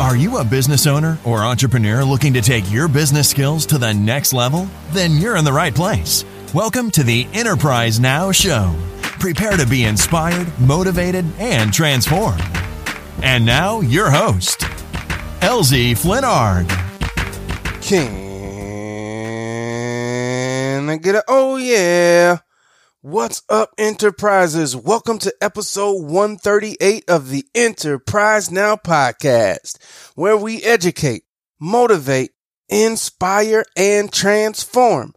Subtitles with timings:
[0.00, 3.92] Are you a business owner or entrepreneur looking to take your business skills to the
[3.92, 4.68] next level?
[4.90, 6.24] Then you're in the right place.
[6.54, 8.72] Welcome to the Enterprise Now Show.
[9.18, 12.40] Prepare to be inspired, motivated, and transformed.
[13.24, 14.60] And now, your host,
[15.40, 16.68] LZ Flinnard.
[17.82, 18.08] Can
[20.88, 22.38] I get a oh yeah?
[23.00, 24.74] What's up, enterprises?
[24.74, 29.78] Welcome to episode 138 of the Enterprise Now podcast,
[30.16, 31.22] where we educate,
[31.60, 32.32] motivate,
[32.68, 35.14] inspire, and transform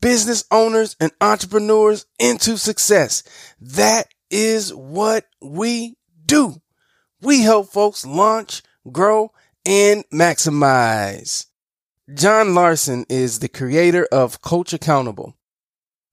[0.00, 3.24] business owners and entrepreneurs into success.
[3.60, 6.62] That is what we do.
[7.20, 9.32] We help folks launch, grow,
[9.66, 11.46] and maximize.
[12.14, 15.34] John Lawson is the creator of Coach Accountable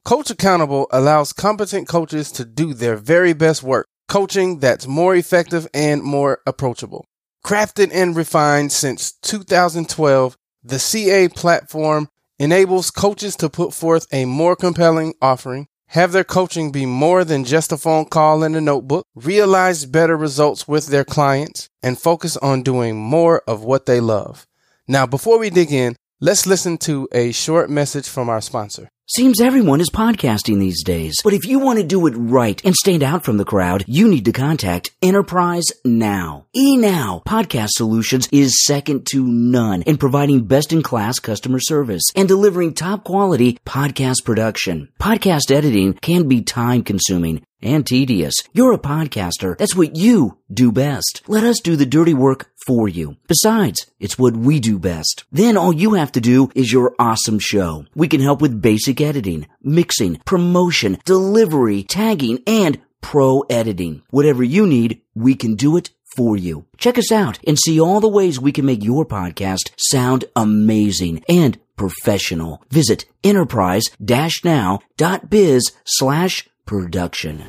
[0.03, 5.67] Coach Accountable allows competent coaches to do their very best work, coaching that's more effective
[5.75, 7.05] and more approachable.
[7.45, 14.55] Crafted and refined since 2012, the CA platform enables coaches to put forth a more
[14.55, 19.05] compelling offering, have their coaching be more than just a phone call and a notebook,
[19.13, 24.47] realize better results with their clients, and focus on doing more of what they love.
[24.87, 28.89] Now, before we dig in, let's listen to a short message from our sponsor.
[29.13, 31.15] Seems everyone is podcasting these days.
[31.21, 34.07] But if you want to do it right and stand out from the crowd, you
[34.07, 36.45] need to contact Enterprise Now.
[36.55, 42.29] eNow Podcast Solutions is second to none in providing best in class customer service and
[42.29, 44.87] delivering top quality podcast production.
[44.97, 48.33] Podcast editing can be time consuming and tedious.
[48.53, 49.57] You're a podcaster.
[49.57, 51.21] That's what you do best.
[51.27, 53.17] Let us do the dirty work for you.
[53.27, 55.25] Besides, it's what we do best.
[55.31, 57.85] Then all you have to do is your awesome show.
[57.95, 64.03] We can help with basic editing, mixing, promotion, delivery, tagging, and pro editing.
[64.09, 66.65] Whatever you need, we can do it for you.
[66.77, 71.23] Check us out and see all the ways we can make your podcast sound amazing
[71.27, 72.63] and professional.
[72.69, 77.43] Visit enterprise-now.biz slash production.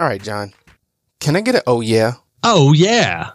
[0.00, 0.52] All right, John.
[1.20, 2.14] Can I get an oh yeah?
[2.42, 3.30] Oh yeah.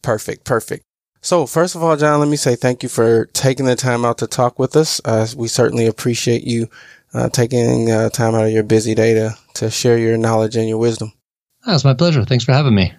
[0.00, 0.84] Perfect, perfect.
[1.20, 4.18] So, first of all, John, let me say thank you for taking the time out
[4.18, 5.00] to talk with us.
[5.04, 6.68] Uh, we certainly appreciate you
[7.14, 10.68] uh, taking uh, time out of your busy day to, to share your knowledge and
[10.68, 11.12] your wisdom.
[11.66, 12.24] Oh, it's my pleasure.
[12.24, 12.92] Thanks for having me.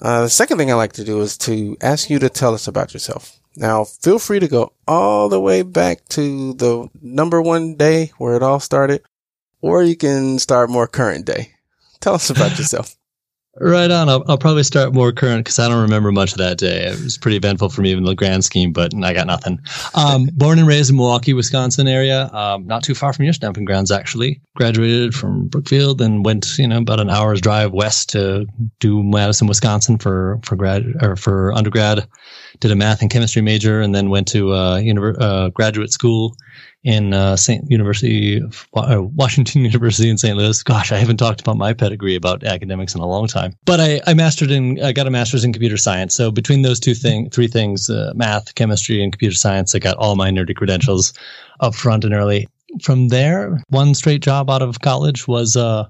[0.00, 2.66] Uh, the second thing I like to do is to ask you to tell us
[2.66, 3.38] about yourself.
[3.56, 8.34] Now, feel free to go all the way back to the number one day where
[8.34, 9.02] it all started,
[9.60, 11.52] or you can start more current day.
[12.00, 12.96] Tell us about yourself.
[13.60, 14.08] Right on.
[14.08, 16.86] I'll, I'll probably start more current because I don't remember much of that day.
[16.86, 19.60] It was pretty eventful for me in the grand scheme, but I got nothing.
[19.94, 23.66] Um, born and raised in Milwaukee, Wisconsin area, um, not too far from your stamping
[23.66, 24.40] grounds, actually.
[24.56, 28.46] Graduated from Brookfield and went, you know, about an hour's drive west to
[28.80, 32.08] do Madison, Wisconsin for for grad or for undergrad.
[32.60, 36.36] Did a math and chemistry major, and then went to uh, univer- uh, graduate school
[36.84, 37.70] in uh, St.
[37.70, 38.42] University,
[38.74, 40.36] uh, Washington University in St.
[40.36, 40.62] Louis.
[40.62, 43.54] Gosh, I haven't talked about my pedigree about academics in a long time.
[43.64, 46.14] But I, I mastered in, I got a master's in computer science.
[46.14, 49.96] So between those two thing, three things, uh, math, chemistry, and computer science, I got
[49.96, 51.12] all my nerdy credentials
[51.60, 52.48] up front and early.
[52.82, 55.86] From there, one straight job out of college was uh,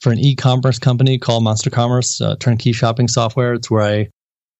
[0.00, 3.54] for an e-commerce company called Monster Commerce, uh, turnkey shopping software.
[3.54, 4.08] It's where I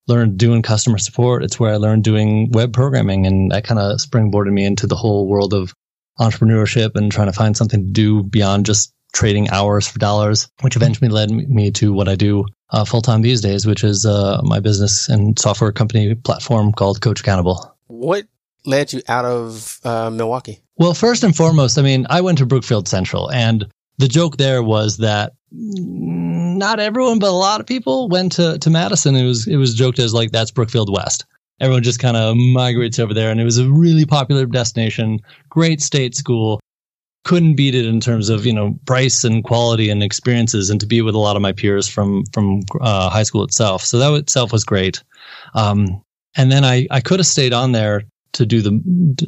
[0.09, 1.43] learned doing customer support.
[1.43, 4.97] It's where I learned doing web programming and that kind of springboarded me into the
[4.97, 5.75] whole world of
[6.21, 10.77] entrepreneurship and trying to find something to do beyond just trading hours for dollars, which
[10.77, 14.41] eventually led me to what I do uh, full time these days, which is uh,
[14.45, 17.77] my business and software company platform called Coach Accountable.
[17.87, 18.27] What
[18.65, 20.61] led you out of uh, Milwaukee?
[20.77, 23.67] Well, first and foremost, I mean, I went to Brookfield Central, and
[23.99, 28.71] the joke there was that not everyone, but a lot of people went to, to
[28.71, 29.17] Madison.
[29.17, 31.25] It was it was joked as like that's Brookfield West.
[31.61, 35.21] Everyone just kind of migrates over there, and it was a really popular destination.
[35.49, 36.61] Great state school,
[37.25, 40.87] couldn't beat it in terms of you know price and quality and experiences, and to
[40.87, 43.83] be with a lot of my peers from from uh, high school itself.
[43.83, 45.03] So that itself was great.
[45.55, 46.03] Um,
[46.37, 48.03] and then I I could have stayed on there
[48.33, 48.73] to do the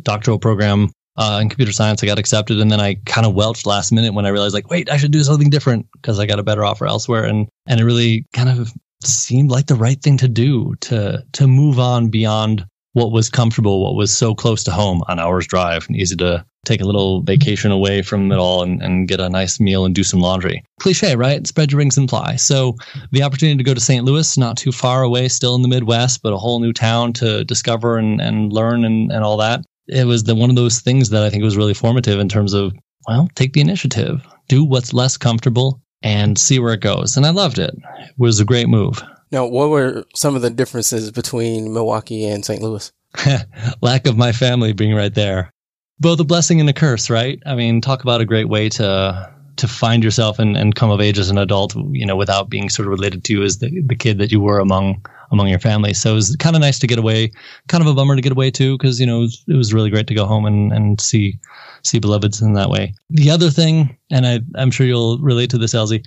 [0.03, 2.03] doctoral program uh, in computer science.
[2.03, 4.71] I got accepted, and then I kind of welched last minute when I realized, like,
[4.71, 7.81] wait, I should do something different because I got a better offer elsewhere, and and
[7.81, 8.73] it really kind of
[9.05, 13.83] seemed like the right thing to do to to move on beyond what was comfortable,
[13.85, 17.23] what was so close to home, an hour's drive, and easy to take a little
[17.23, 20.63] vacation away from it all and, and get a nice meal and do some laundry.
[20.81, 21.47] Cliche, right?
[21.47, 22.37] Spread your wings and fly.
[22.37, 22.77] So
[23.13, 24.05] the opportunity to go to St.
[24.05, 27.45] Louis, not too far away, still in the Midwest, but a whole new town to
[27.45, 29.65] discover and, and learn and, and all that.
[29.89, 32.55] It was the one of those things that I think was really formative in terms
[32.55, 32.73] of,
[33.07, 37.17] well, take the initiative, do what's less comfortable and see where it goes.
[37.17, 37.75] And I loved it.
[38.01, 39.03] It was a great move.
[39.31, 42.63] Now, what were some of the differences between Milwaukee and St.
[42.63, 42.93] Louis?
[43.83, 45.53] Lack of my family being right there.
[46.01, 47.41] Both a blessing and a curse, right?
[47.45, 51.01] I mean, talk about a great way to to find yourself and, and come of
[51.01, 53.83] age as an adult, you know, without being sort of related to you as the,
[53.83, 55.95] the kid that you were among among your family.
[55.95, 57.31] So it was kind of nice to get away,
[57.69, 60.07] kind of a bummer to get away too, because you know it was, really great
[60.07, 61.39] to go home and, and see
[61.83, 62.95] see beloveds in that way.
[63.11, 66.05] The other thing, and I, I'm sure you'll relate to this, LZ,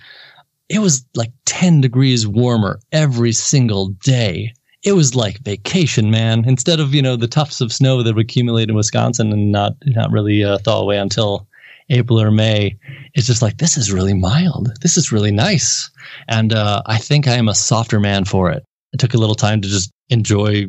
[0.69, 4.53] it was like 10 degrees warmer every single day.
[4.83, 6.43] It was like vacation, man.
[6.45, 9.73] Instead of, you know, the tufts of snow that would accumulate in Wisconsin and not,
[9.85, 11.47] not really uh, thaw away until
[11.89, 12.77] April or May,
[13.13, 14.71] it's just like, this is really mild.
[14.81, 15.91] This is really nice.
[16.27, 18.65] And uh, I think I am a softer man for it.
[18.93, 20.67] It took a little time to just enjoy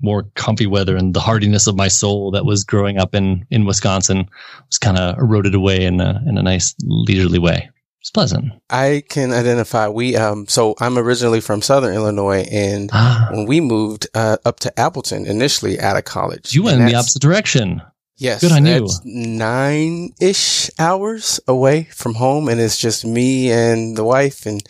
[0.00, 3.66] more comfy weather and the hardiness of my soul that was growing up in, in
[3.66, 4.28] Wisconsin
[4.68, 7.68] was kind of eroded away in a, in a nice leisurely way.
[8.06, 8.52] It's pleasant.
[8.70, 9.88] I can identify.
[9.88, 13.26] We um so I'm originally from Southern Illinois, and ah.
[13.32, 16.94] when we moved uh, up to Appleton initially out of college, you went in the
[16.94, 17.82] opposite direction.
[18.18, 18.88] Yes, good on you.
[19.04, 24.62] Nine ish hours away from home, and it's just me and the wife, and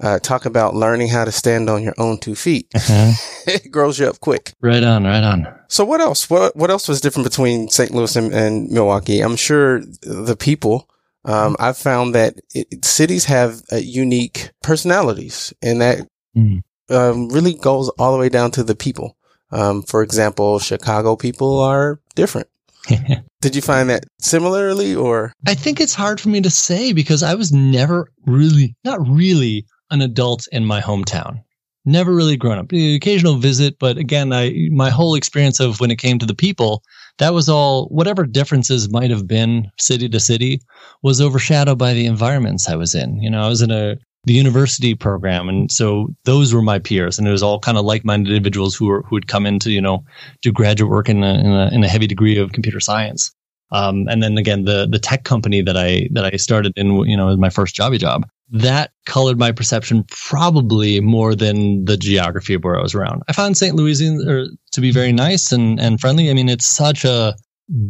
[0.00, 2.70] uh, talk about learning how to stand on your own two feet.
[2.74, 3.12] Uh-huh.
[3.46, 4.52] it grows you up quick.
[4.60, 5.48] Right on, right on.
[5.68, 6.28] So what else?
[6.28, 7.90] What what else was different between St.
[7.90, 9.20] Louis and, and Milwaukee?
[9.20, 10.90] I'm sure the people
[11.24, 16.06] um, I've found that it, cities have uh, unique personalities and that
[16.36, 16.62] mm.
[16.88, 19.16] um, really goes all the way down to the people.
[19.52, 22.48] Um, for example, Chicago people are different.
[23.40, 25.32] Did you find that similarly or?
[25.46, 29.66] I think it's hard for me to say because I was never really, not really
[29.90, 31.42] an adult in my hometown.
[31.86, 32.68] Never really grown up.
[32.68, 36.34] The occasional visit, but again, I, my whole experience of when it came to the
[36.34, 36.82] people,
[37.18, 40.60] that was all whatever differences might have been city to city
[41.02, 43.22] was overshadowed by the environments I was in.
[43.22, 47.18] You know, I was in a the university program, and so those were my peers,
[47.18, 49.80] and it was all kind of like-minded individuals who were who would come into you
[49.80, 50.04] know
[50.42, 53.32] do graduate work in a, in a, in a heavy degree of computer science.
[53.72, 57.16] Um, and then again, the the tech company that I that I started in, you
[57.16, 62.64] know, my first jobby job, that colored my perception probably more than the geography of
[62.64, 63.22] where I was around.
[63.28, 63.76] I found St.
[63.76, 66.30] Louis to be very nice and, and friendly.
[66.30, 67.36] I mean, it's such a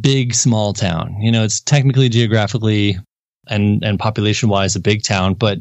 [0.00, 1.16] big, small town.
[1.20, 2.98] You know, it's technically geographically
[3.48, 5.58] and, and population wise a big town, but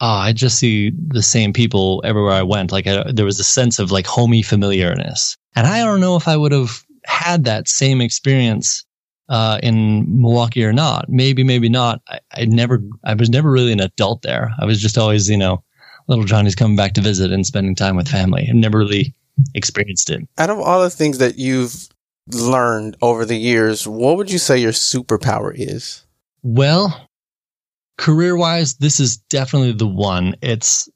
[0.00, 2.72] uh, I just see the same people everywhere I went.
[2.72, 5.36] Like I, there was a sense of like homey familiarness.
[5.54, 8.84] And I don't know if I would have had that same experience
[9.28, 11.08] uh, in Milwaukee or not.
[11.08, 12.00] Maybe, maybe not.
[12.08, 14.52] I, I never, I was never really an adult there.
[14.58, 15.62] I was just always, you know,
[16.08, 18.48] little Johnny's coming back to visit and spending time with family.
[18.48, 19.14] I never really
[19.54, 20.26] experienced it.
[20.38, 21.88] Out of all the things that you've
[22.32, 26.04] learned over the years, what would you say your superpower is?
[26.42, 27.08] Well,
[28.00, 30.34] career wise, this is definitely the one.
[30.40, 30.88] It's,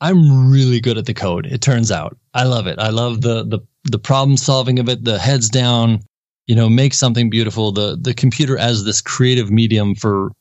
[0.00, 1.44] I'm really good at the code.
[1.44, 2.78] It turns out I love it.
[2.78, 6.00] I love the, the, the problem solving of it, the heads down,
[6.46, 7.72] you know, make something beautiful.
[7.72, 10.32] The the computer as this creative medium for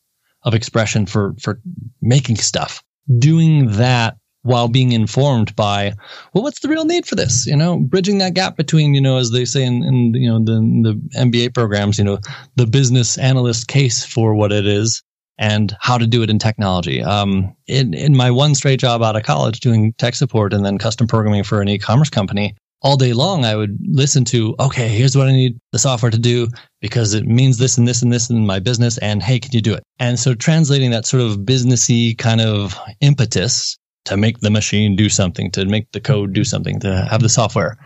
[0.43, 1.59] of expression for for
[2.01, 2.81] making stuff.
[3.19, 5.93] Doing that while being informed by,
[6.33, 7.47] well, what's the real need for this?
[7.47, 10.39] You know, bridging that gap between, you know, as they say in, in you know
[10.39, 12.19] the the MBA programs, you know,
[12.55, 15.03] the business analyst case for what it is
[15.37, 17.01] and how to do it in technology.
[17.01, 20.77] Um, in in my one straight job out of college, doing tech support and then
[20.77, 25.17] custom programming for an e-commerce company, all day long, I would listen to, okay, here's
[25.17, 26.47] what I need the software to do
[26.81, 28.97] because it means this and this and this in my business.
[28.99, 29.83] And hey, can you do it?
[29.99, 35.09] And so translating that sort of businessy kind of impetus to make the machine do
[35.09, 37.77] something, to make the code do something, to have the software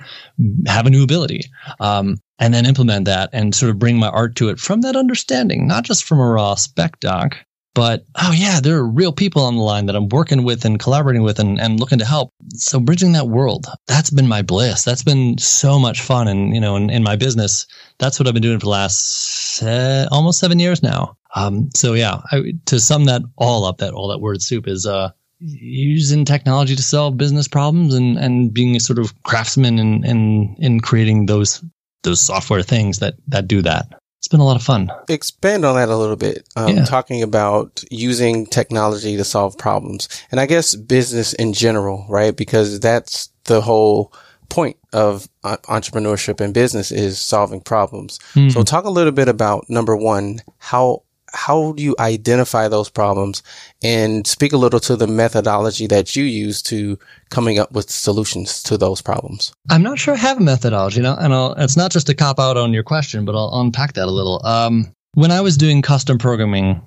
[0.68, 1.42] have a new ability,
[1.80, 4.96] um, and then implement that and sort of bring my art to it from that
[4.96, 7.36] understanding, not just from a raw spec doc,
[7.76, 10.80] but oh yeah, there are real people on the line that I'm working with and
[10.80, 12.32] collaborating with and, and looking to help.
[12.56, 14.84] So bridging that world, that's been my bliss.
[14.84, 16.28] That's been so much fun.
[16.28, 17.68] And, you know, in, in my business,
[18.00, 19.64] that's what I've been doing for the last
[20.12, 21.16] almost seven years now.
[21.36, 24.86] Um, so yeah, I, to sum that all up, that all that word soup is,
[24.86, 30.04] uh, using technology to solve business problems and, and being a sort of craftsman in,
[30.06, 31.64] in, in creating those,
[32.04, 33.88] those software things that, that do that.
[34.18, 34.92] it's been a lot of fun.
[35.08, 36.48] Expand on that a little bit.
[36.56, 36.86] Um, Yeah.
[36.86, 42.36] Talking about using technology to solve problems, and I guess business in general, right?
[42.36, 44.14] Because that's the whole
[44.50, 48.20] point of uh, entrepreneurship and business is solving problems.
[48.34, 48.50] Hmm.
[48.50, 51.04] So, talk a little bit about number one, how
[51.34, 53.44] how do you identify those problems,
[53.84, 56.98] and speak a little to the methodology that you use to
[57.30, 59.54] coming up with solutions to those problems.
[59.70, 62.14] I'm not sure I have a methodology, you know, and I'll, it's not just to
[62.14, 64.46] cop out on your question, but I'll unpack that a little.
[64.46, 66.82] Um, when I was doing custom programming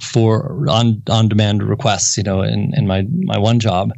[0.00, 3.92] for on on demand requests, you know, in, in my my one job,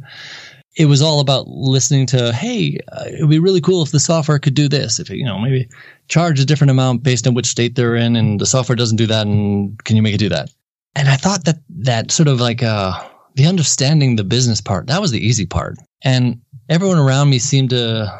[0.75, 3.99] it was all about listening to, hey, uh, it would be really cool if the
[3.99, 4.99] software could do this.
[4.99, 5.69] If it, you know, maybe
[6.09, 9.07] charge a different amount based on which state they're in, and the software doesn't do
[9.07, 10.49] that, and can you make it do that?
[10.95, 12.93] And I thought that that sort of like uh,
[13.35, 17.69] the understanding the business part that was the easy part, and everyone around me seemed
[17.71, 18.11] to.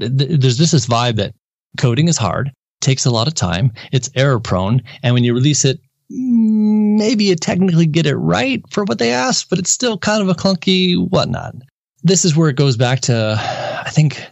[0.00, 1.34] th- th- There's just this vibe that
[1.76, 5.64] coding is hard, takes a lot of time, it's error prone, and when you release
[5.64, 10.22] it, maybe you technically get it right for what they asked, but it's still kind
[10.22, 11.54] of a clunky whatnot.
[12.02, 13.36] This is where it goes back to,
[13.84, 14.24] I think,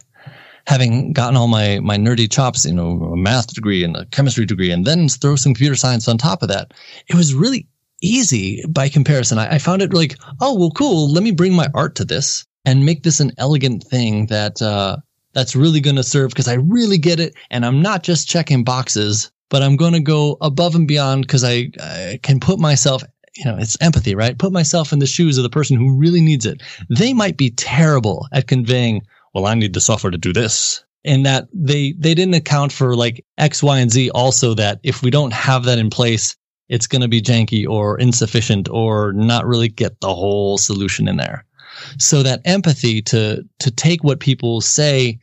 [0.65, 4.45] having gotten all my my nerdy chops, you know, a math degree and a chemistry
[4.45, 6.73] degree, and then throw some computer science on top of that.
[7.07, 7.67] It was really
[8.01, 9.37] easy by comparison.
[9.37, 11.11] I, I found it like, oh well, cool.
[11.11, 14.97] Let me bring my art to this and make this an elegant thing that uh,
[15.33, 18.63] that's really going to serve because I really get it, and I'm not just checking
[18.63, 23.03] boxes, but I'm going to go above and beyond because I, I can put myself.
[23.35, 24.37] You know, it's empathy, right?
[24.37, 26.63] Put myself in the shoes of the person who really needs it.
[26.89, 29.03] They might be terrible at conveying
[29.37, 30.83] well, I need the software to do this.
[31.05, 35.03] And that they, they didn't account for like X, Y, and Z also that if
[35.03, 36.35] we don't have that in place,
[36.69, 41.17] it's going to be janky or insufficient or not really get the whole solution in
[41.17, 41.45] there.
[41.99, 45.19] So that empathy to, to take what people say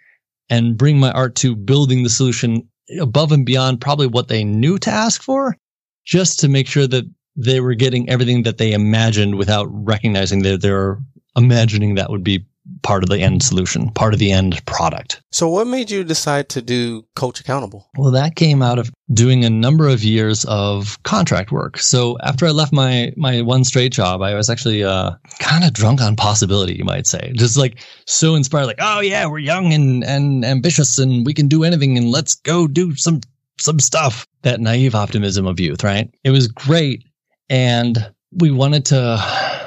[0.49, 2.69] and bring my art to building the solution
[3.00, 5.56] above and beyond probably what they knew to ask for,
[6.04, 7.04] just to make sure that
[7.36, 10.98] they were getting everything that they imagined without recognizing that they're
[11.36, 12.44] imagining that would be
[12.83, 15.23] part of the end solution, part of the end product.
[15.30, 17.88] So, what made you decide to do Coach Accountable?
[17.97, 21.78] Well, that came out of doing a number of years of contract work.
[21.78, 25.73] So after I left my my one straight job, I was actually uh, kind of
[25.73, 27.33] drunk on possibility, you might say.
[27.35, 31.49] Just like so inspired, like, oh yeah, we're young and and ambitious, and we can
[31.49, 33.21] do anything, and let's go do some
[33.59, 34.26] some stuff.
[34.42, 36.12] That naive optimism of youth, right?
[36.23, 37.04] It was great,
[37.49, 39.66] and we wanted to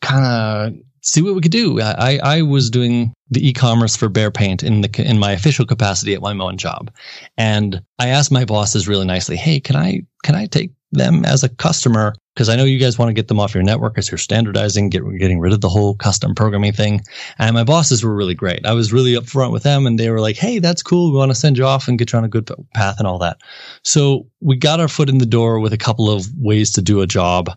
[0.00, 1.80] kind of see what we could do.
[1.80, 6.14] I, I was doing the e-commerce for Bear Paint in the in my official capacity
[6.14, 6.90] at my one job,
[7.36, 11.42] and I asked my bosses really nicely, "Hey, can I can I take them as
[11.42, 12.14] a customer?
[12.34, 14.90] Because I know you guys want to get them off your network as you're standardizing,
[14.90, 17.00] get getting rid of the whole custom programming thing."
[17.38, 18.64] And my bosses were really great.
[18.64, 21.10] I was really upfront with them, and they were like, "Hey, that's cool.
[21.10, 23.18] We want to send you off and get you on a good path and all
[23.18, 23.38] that."
[23.82, 27.00] So we got our foot in the door with a couple of ways to do
[27.00, 27.50] a job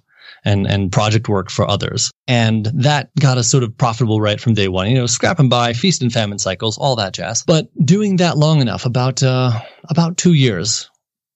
[0.46, 2.12] and, and project work for others.
[2.28, 5.50] And that got us sort of profitable right from day one, you know, scrap and
[5.50, 7.44] buy, feast and famine cycles, all that jazz.
[7.46, 9.60] But doing that long enough, about, uh,
[9.90, 10.90] about two years,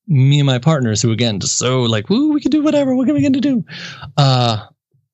[0.07, 2.95] me and my partners who again, just so like, woo, we can do whatever.
[2.95, 3.65] What are we going to do?
[4.17, 4.65] Uh,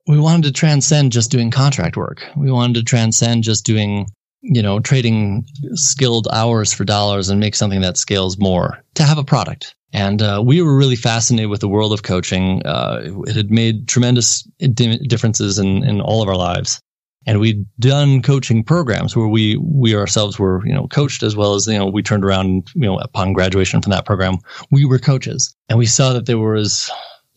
[0.07, 2.25] we wanted to transcend just doing contract work.
[2.37, 4.07] We wanted to transcend just doing,
[4.47, 9.17] you know, trading skilled hours for dollars and make something that scales more to have
[9.17, 9.75] a product.
[9.91, 12.61] And uh, we were really fascinated with the world of coaching.
[12.65, 16.79] Uh, it had made tremendous differences in, in all of our lives.
[17.25, 21.55] And we'd done coaching programs where we we ourselves were, you know, coached as well
[21.55, 24.37] as, you know, we turned around, you know, upon graduation from that program,
[24.69, 25.55] we were coaches.
[25.67, 26.91] And we saw that there was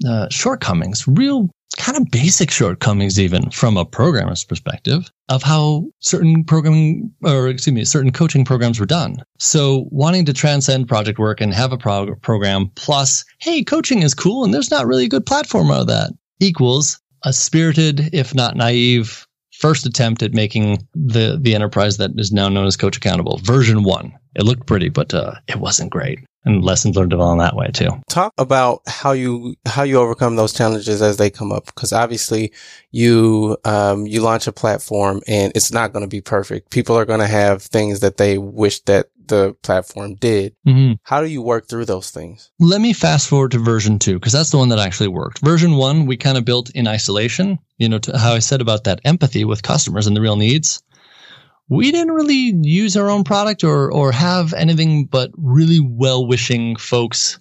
[0.07, 6.44] uh, shortcomings, real kind of basic shortcomings even from a programmer's perspective of how certain
[6.44, 9.23] programming or excuse me certain coaching programs were done.
[9.38, 14.12] So wanting to transcend project work and have a prog- program plus hey coaching is
[14.12, 18.35] cool and there's not really a good platform out of that equals a spirited if
[18.35, 22.97] not naive first attempt at making the the enterprise that is now known as coach
[22.97, 27.38] accountable version 1 it looked pretty but uh, it wasn't great and lessons learned along
[27.38, 27.90] that way too.
[28.09, 32.52] Talk about how you how you overcome those challenges as they come up, because obviously
[32.90, 36.71] you um, you launch a platform and it's not going to be perfect.
[36.71, 40.54] People are going to have things that they wish that the platform did.
[40.66, 40.95] Mm-hmm.
[41.02, 42.50] How do you work through those things?
[42.59, 45.40] Let me fast forward to version two because that's the one that actually worked.
[45.40, 47.59] Version one we kind of built in isolation.
[47.76, 50.83] You know how I said about that empathy with customers and the real needs
[51.68, 56.76] we didn't really use our own product or or have anything but really well wishing
[56.76, 57.38] folks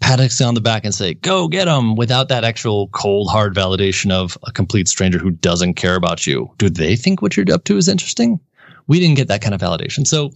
[0.00, 3.54] pat us on the back and say go get them without that actual cold hard
[3.54, 6.48] validation of a complete stranger who doesn't care about you.
[6.58, 8.38] Do they think what you're up to is interesting?
[8.86, 10.06] We didn't get that kind of validation.
[10.06, 10.30] So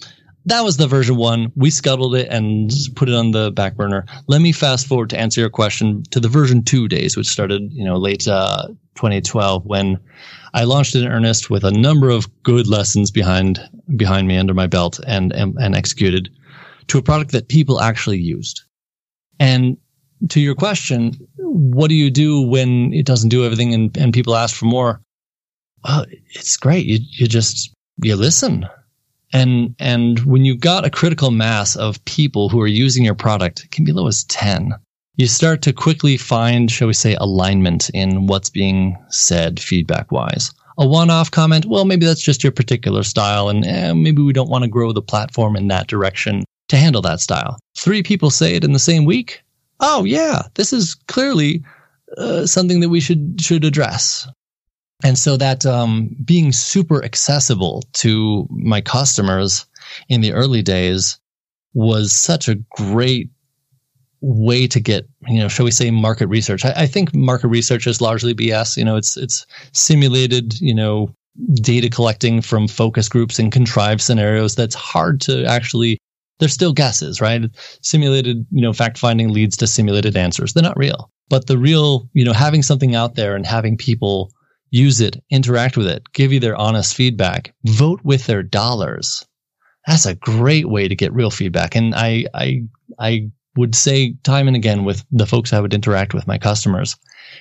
[0.47, 1.53] that was the version one.
[1.55, 4.07] We scuttled it and put it on the back burner.
[4.27, 7.73] Let me fast forward to answer your question to the version two days, which started,
[7.73, 9.99] you know, late uh, 2012 when
[10.55, 13.61] I launched it in earnest with a number of good lessons behind
[13.97, 16.29] behind me under my belt and and, and executed
[16.89, 18.63] to a product that people actually used.
[19.39, 19.77] And
[20.31, 24.37] to your question, what do you do when it doesn't do everything and, and people
[24.37, 25.01] ask for more?
[25.85, 26.87] Well, it's great.
[26.87, 27.73] You you just
[28.03, 28.67] you listen
[29.33, 33.65] and, and when you've got a critical mass of people who are using your product,
[33.65, 34.75] it can be low as 10.
[35.17, 40.53] You start to quickly find, shall we say, alignment in what's being said feedback wise.
[40.79, 44.33] A one off comment, well, maybe that's just your particular style, and eh, maybe we
[44.33, 47.59] don't want to grow the platform in that direction to handle that style.
[47.77, 49.43] Three people say it in the same week.
[49.81, 51.62] Oh, yeah, this is clearly
[52.17, 54.27] uh, something that we should should address.
[55.05, 59.67] And so that um, being super accessible to my customers
[60.09, 61.19] in the early days
[61.75, 63.31] was such a great
[64.21, 66.65] way to get, you know, shall we say market research.
[66.65, 68.77] I, I think market research is largely BS.
[68.77, 71.13] You know, it's it's simulated, you know,
[71.55, 75.99] data collecting from focus groups and contrived scenarios that's hard to actually
[76.39, 77.43] they're still guesses, right?
[77.83, 80.53] Simulated, you know, fact finding leads to simulated answers.
[80.53, 81.11] They're not real.
[81.29, 84.33] But the real, you know, having something out there and having people
[84.73, 89.25] use it, interact with it, give you their honest feedback, vote with their dollars.
[89.87, 91.76] That's a great way to get real feedback.
[91.76, 92.64] And I, I,
[92.99, 96.97] I would say time and again with the folks I would interact with, my customers,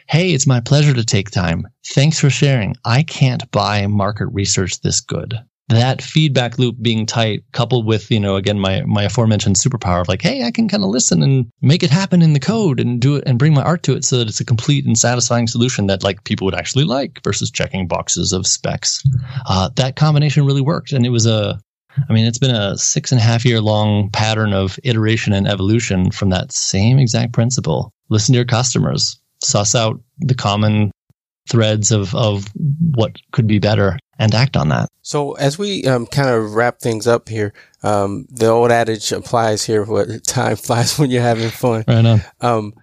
[0.08, 1.68] Hey, it's my pleasure to take time.
[1.88, 2.76] Thanks for sharing.
[2.86, 5.40] I can't buy market research this good
[5.70, 10.08] that feedback loop being tight coupled with you know again my my aforementioned superpower of
[10.08, 13.00] like hey i can kind of listen and make it happen in the code and
[13.00, 15.48] do it and bring my art to it so that it's a complete and satisfying
[15.48, 19.02] solution that like people would actually like versus checking boxes of specs.
[19.48, 21.60] Uh, that combination really worked and it was a
[22.10, 25.48] i mean it's been a six and a half year long pattern of iteration and
[25.48, 27.92] evolution from that same exact principle.
[28.10, 29.18] Listen to your customers.
[29.44, 30.92] Suss out the common
[31.50, 32.48] threads of of
[32.96, 34.88] what could be better and act on that.
[35.02, 39.66] So as we um, kind of wrap things up here, um, the old adage applies
[39.66, 42.22] here: "What time flies when you're having fun." Right on.
[42.40, 42.74] Um,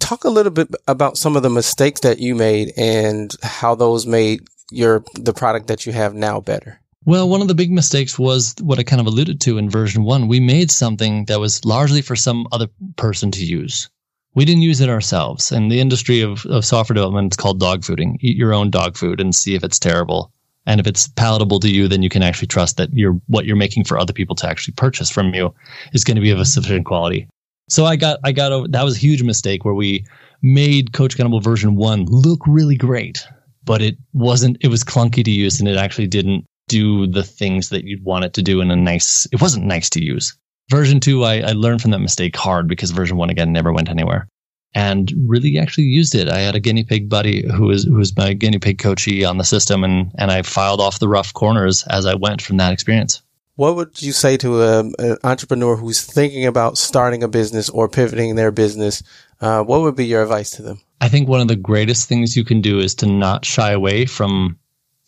[0.00, 4.06] talk a little bit about some of the mistakes that you made and how those
[4.06, 6.80] made your the product that you have now better.
[7.06, 10.04] Well, one of the big mistakes was what I kind of alluded to in version
[10.04, 10.28] one.
[10.28, 13.90] We made something that was largely for some other person to use.
[14.34, 15.52] We didn't use it ourselves.
[15.52, 18.16] And the industry of, of software development is called dog fooding.
[18.20, 20.32] Eat your own dog food and see if it's terrible.
[20.66, 23.56] And if it's palatable to you, then you can actually trust that you're, what you're
[23.56, 25.54] making for other people to actually purchase from you
[25.92, 27.28] is going to be of a sufficient quality.
[27.68, 30.06] So I got, I got over, that was a huge mistake where we
[30.42, 33.26] made Coach Accountable version one look really great,
[33.64, 37.68] but it wasn't, it was clunky to use and it actually didn't do the things
[37.68, 40.36] that you'd want it to do in a nice, it wasn't nice to use.
[40.70, 43.90] Version two, I, I learned from that mistake hard because version one again never went
[43.90, 44.28] anywhere
[44.74, 46.28] and really actually used it.
[46.28, 49.38] I had a guinea pig buddy who was who was my guinea pig coachee on
[49.38, 52.72] the system, and and I filed off the rough corners as I went from that
[52.72, 53.22] experience.
[53.56, 57.88] What would you say to a, an entrepreneur who's thinking about starting a business or
[57.88, 59.02] pivoting their business?
[59.40, 60.80] Uh, what would be your advice to them?
[61.00, 64.06] I think one of the greatest things you can do is to not shy away
[64.06, 64.58] from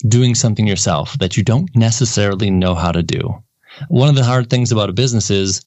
[0.06, 3.42] doing something yourself that you don't necessarily know how to do.
[3.88, 5.64] One of the hard things about a business is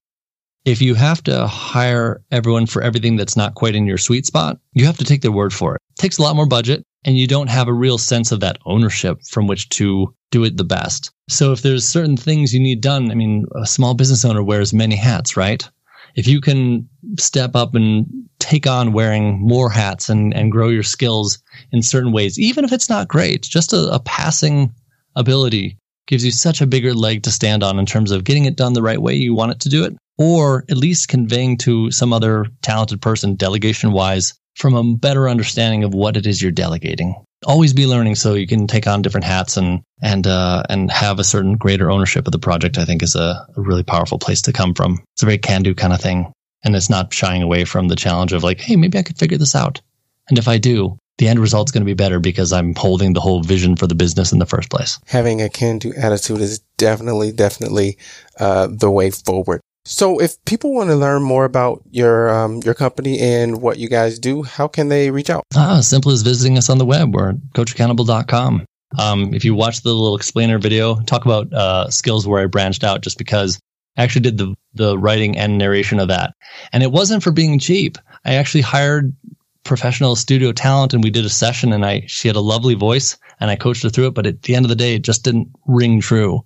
[0.66, 4.60] if you have to hire everyone for everything that's not quite in your sweet spot,
[4.74, 5.82] you have to take their word for it.
[5.92, 8.58] It takes a lot more budget and you don't have a real sense of that
[8.66, 11.12] ownership from which to do it the best.
[11.30, 14.74] So if there's certain things you need done, I mean, a small business owner wears
[14.74, 15.68] many hats, right?
[16.16, 18.06] If you can step up and
[18.40, 21.42] take on wearing more hats and, and grow your skills
[21.72, 24.74] in certain ways, even if it's not great, just a, a passing
[25.16, 28.56] ability gives you such a bigger leg to stand on in terms of getting it
[28.56, 31.90] done the right way you want it to do it or at least conveying to
[31.90, 36.52] some other talented person delegation wise from a better understanding of what it is you're
[36.52, 37.16] delegating.
[37.48, 41.20] Always be learning so you can take on different hats and and uh, and have
[41.20, 42.78] a certain greater ownership of the project.
[42.78, 45.02] I think is a, a really powerful place to come from.
[45.14, 46.34] It's a very can do kind of thing,
[46.66, 49.38] and it's not shying away from the challenge of like, hey, maybe I could figure
[49.38, 49.80] this out,
[50.28, 53.22] and if I do, the end result's going to be better because I'm holding the
[53.22, 55.00] whole vision for the business in the first place.
[55.08, 57.98] Having a can do attitude is definitely, definitely
[58.38, 59.62] uh, the way forward.
[59.86, 63.90] So, if people want to learn more about your um, your company and what you
[63.90, 65.44] guys do, how can they reach out?
[65.56, 67.14] Ah, simple as visiting us on the web.
[67.16, 68.66] We're coachaccountable.com.
[68.98, 72.84] Um, if you watch the little explainer video, talk about uh, skills where I branched
[72.84, 73.60] out just because
[73.98, 76.34] I actually did the the writing and narration of that,
[76.74, 77.98] and it wasn't for being cheap.
[78.26, 79.16] I actually hired
[79.64, 83.18] professional studio talent, and we did a session, and I she had a lovely voice,
[83.40, 84.14] and I coached her through it.
[84.14, 86.44] But at the end of the day, it just didn't ring true.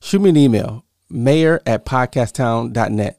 [0.00, 3.18] Shoot me an email, mayor at podcasttown.net.